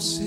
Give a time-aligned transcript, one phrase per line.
[0.00, 0.18] Dios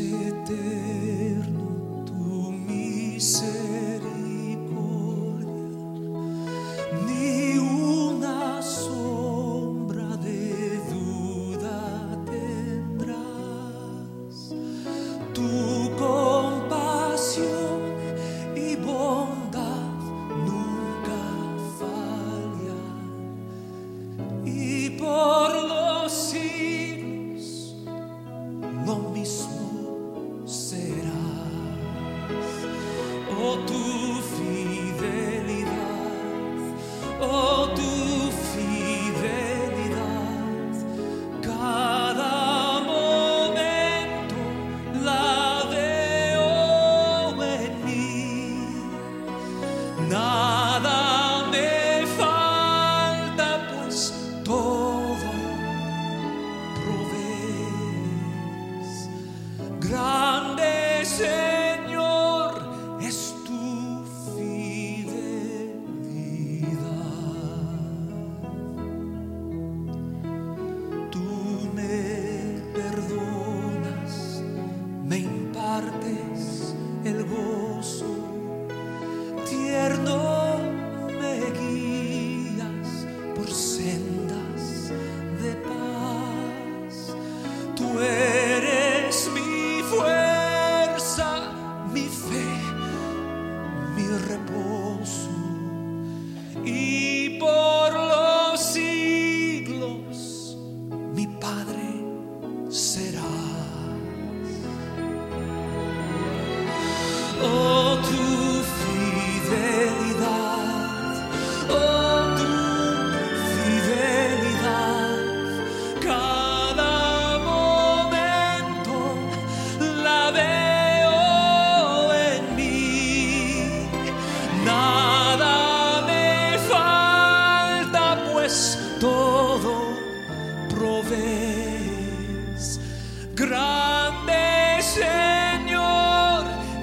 [94.34, 95.43] rebolso.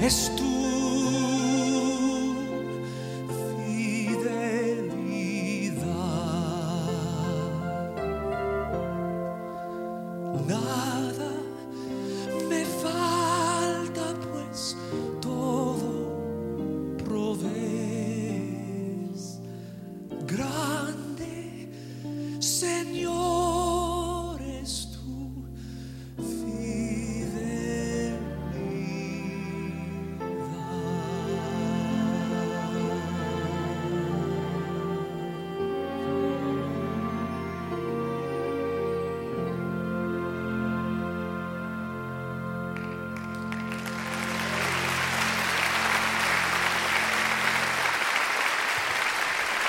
[0.02, 0.44] es tu
[3.68, 4.80] fidelidad.
[10.48, 11.19] Nada